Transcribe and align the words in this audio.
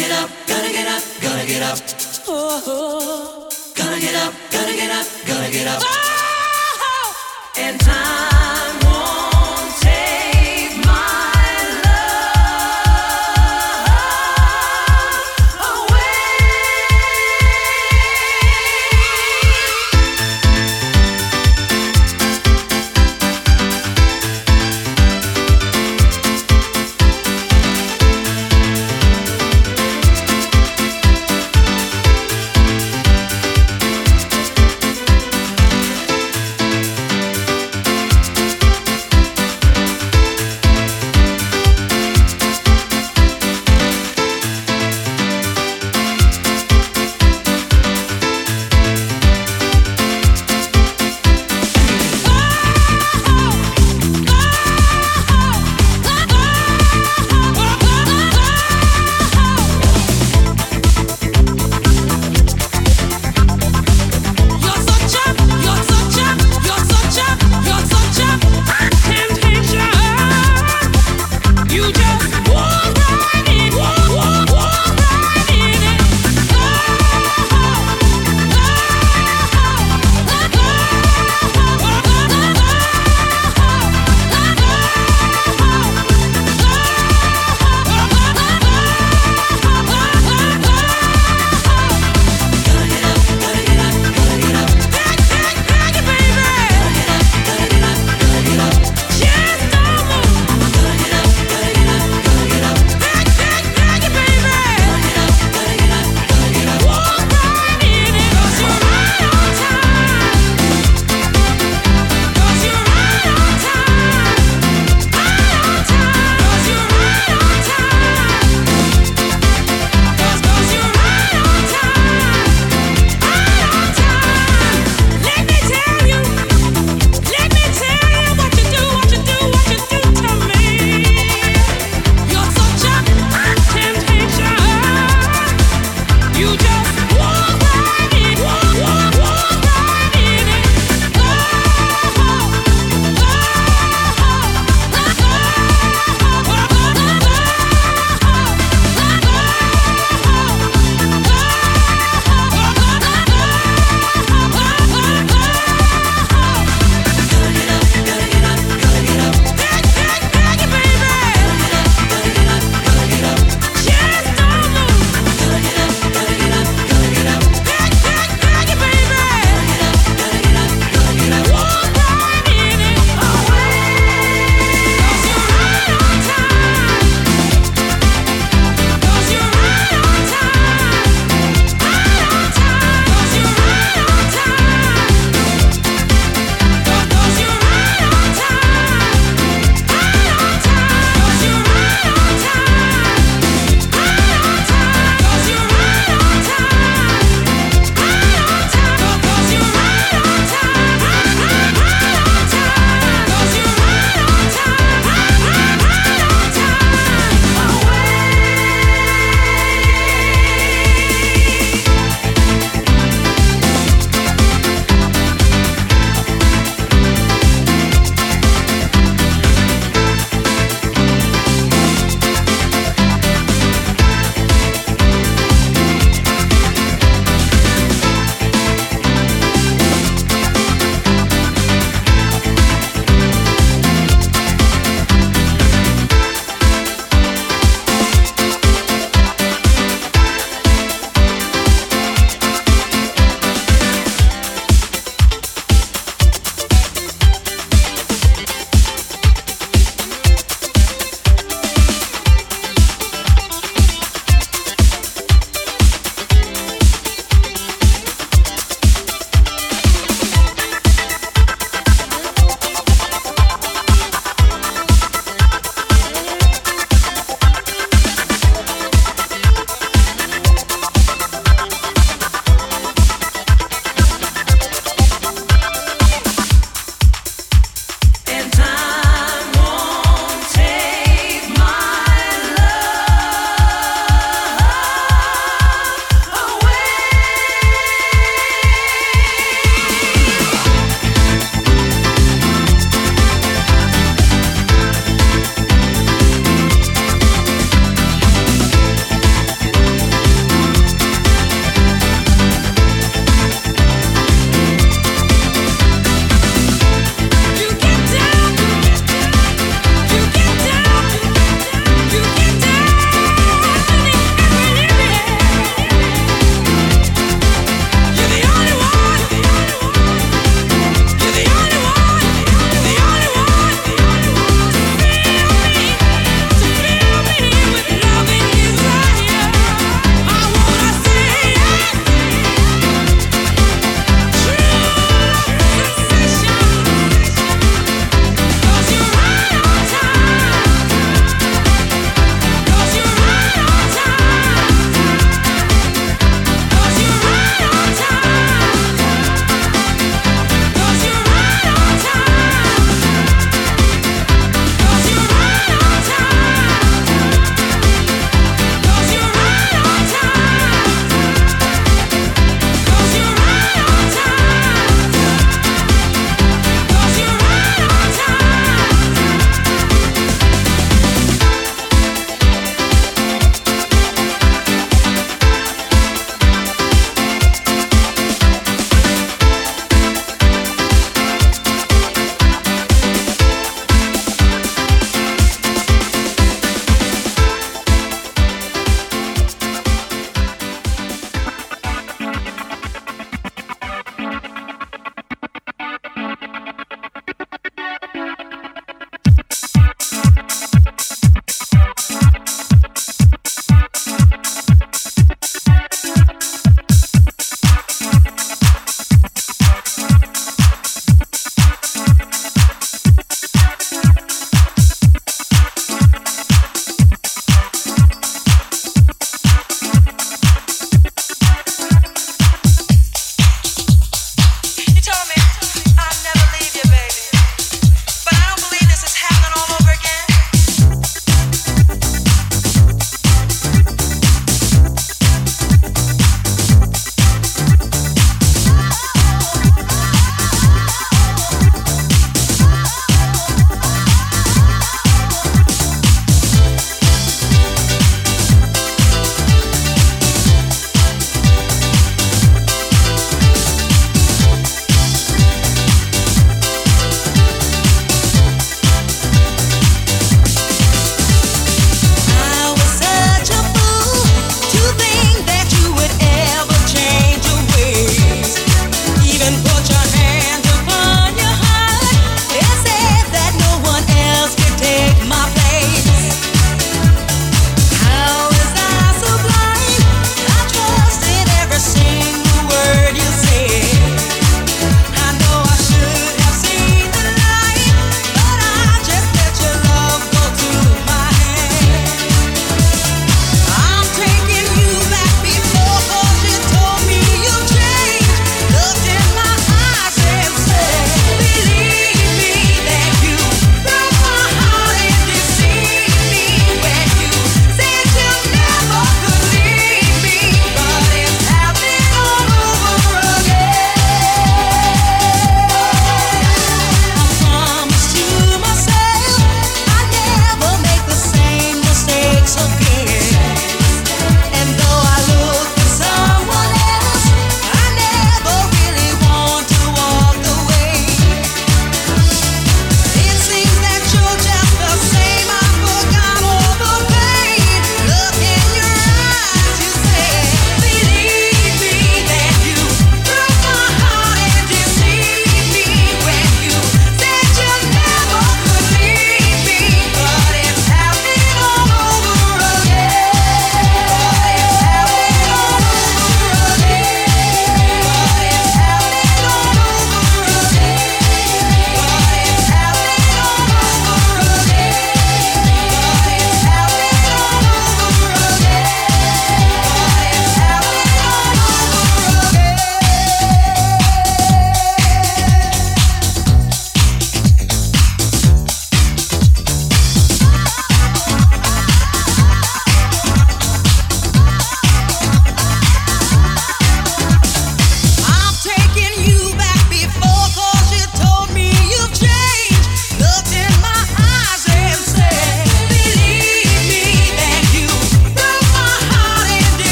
get 0.00 0.12
up, 0.12 0.30
gotta 0.46 0.72
get 0.72 0.88
up, 0.88 1.02
gotta 1.20 1.46
get 1.46 1.62
up. 1.62 1.78
Oh, 2.26 2.62
oh, 2.66 3.48
gotta 3.74 4.00
get 4.00 4.14
up, 4.14 4.32
gotta 4.50 4.72
get 4.72 4.90
up, 4.90 5.06
gotta 5.26 5.52
get 5.52 5.66
up. 5.68 5.82
Oh, 5.84 6.78
oh. 6.80 7.58
and 7.58 7.78
time 7.78 8.09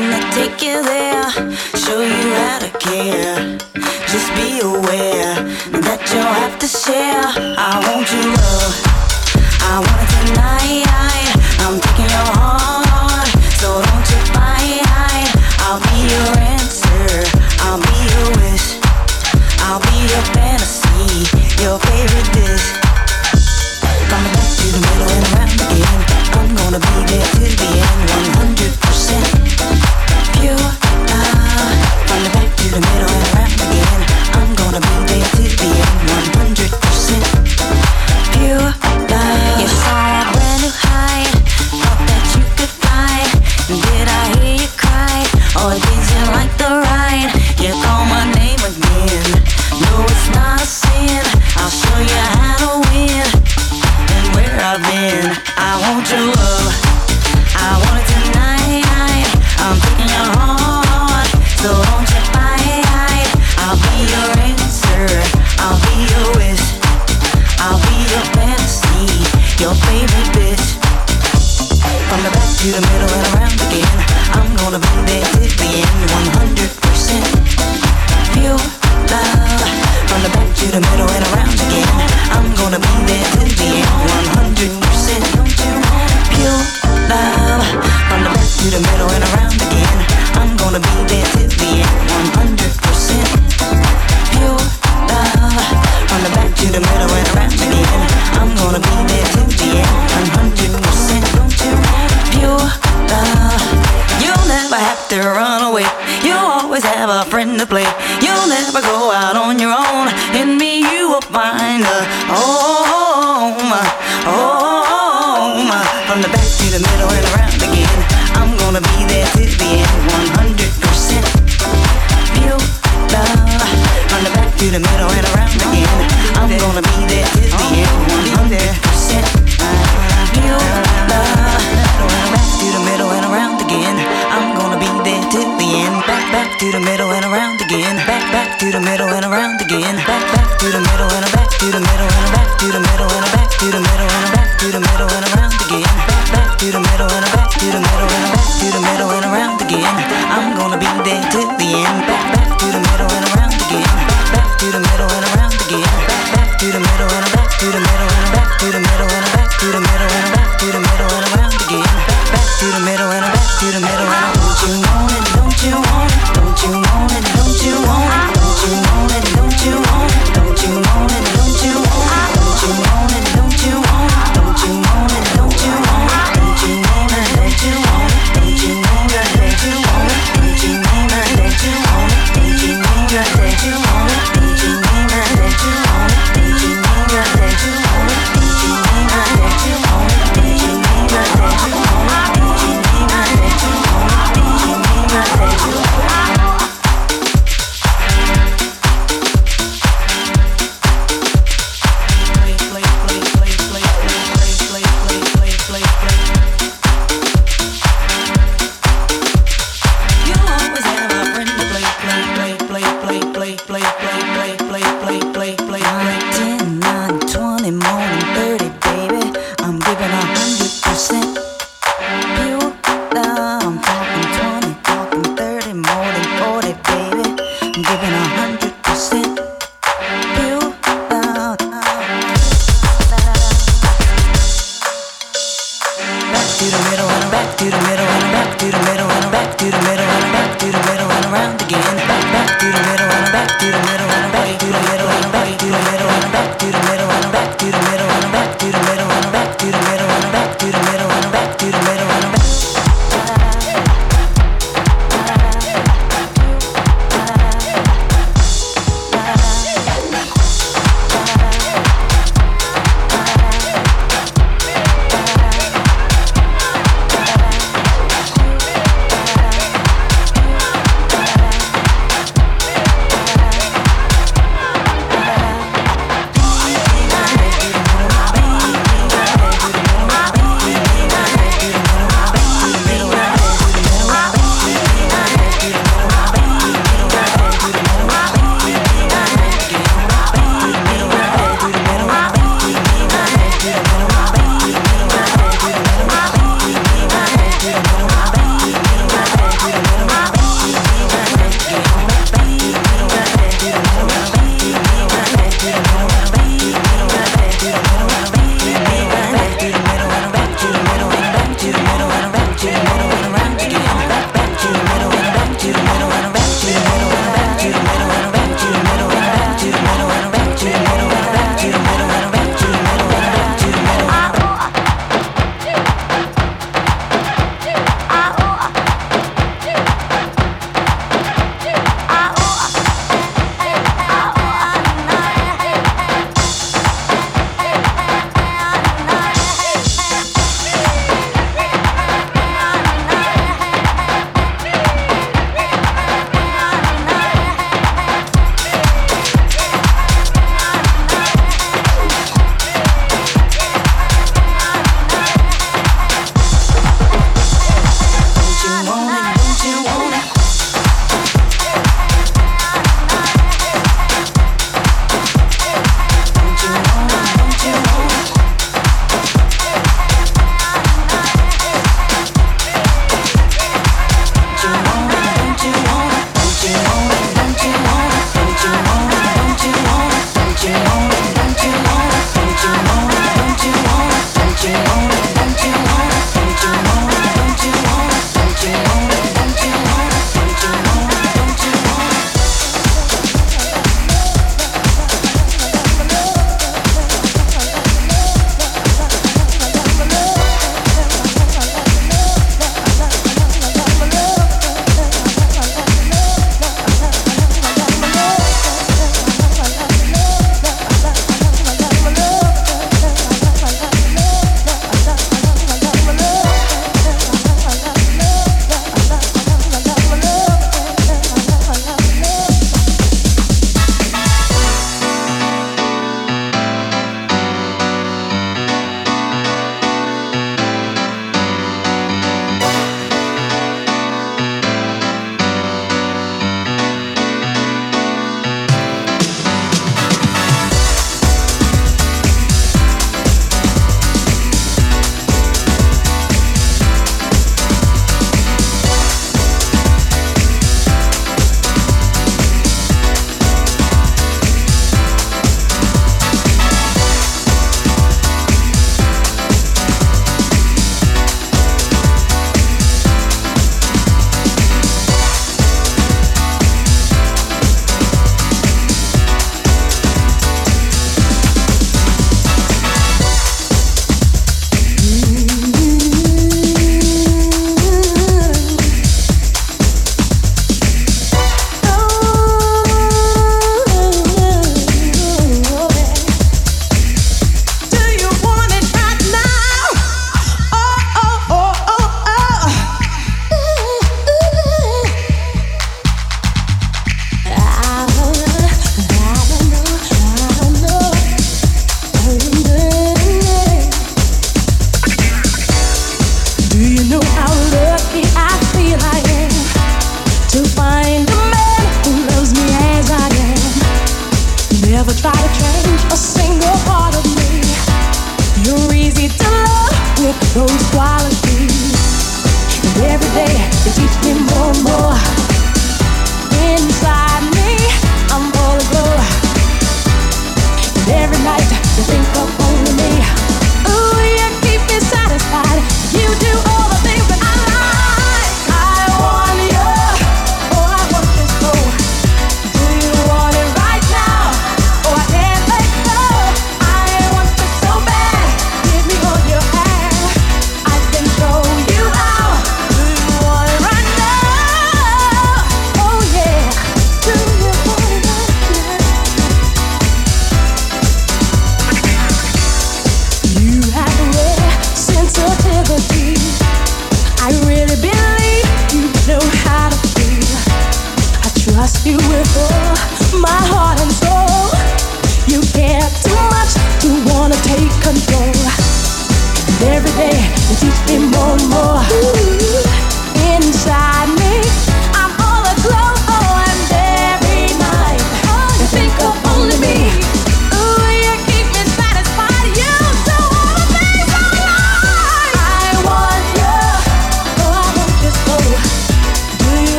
Gonna 0.00 0.32
take 0.32 0.62
you 0.62 0.82
there, 0.82 1.30
show 1.76 2.00
you 2.00 2.32
how 2.32 2.58
to 2.60 2.70
care. 2.78 3.58
Just 4.08 4.34
be 4.34 4.60
aware 4.60 5.34
that 5.84 6.00
you'll 6.10 6.36
have 6.40 6.58
to 6.58 6.66
share. 6.66 7.20
I 7.58 7.84
want 7.86 8.10
you. 8.10 8.39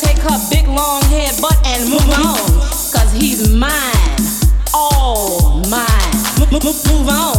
take 0.00 0.18
her 0.18 0.38
big 0.50 0.66
long 0.68 1.02
hair 1.04 1.32
butt 1.40 1.56
and 1.66 1.88
move 1.88 2.08
on. 2.10 2.36
Cause 2.92 3.12
he's 3.12 3.48
mine, 3.48 4.18
all 4.74 5.62
mine. 5.70 5.86
Move 6.52 7.08
on. 7.08 7.35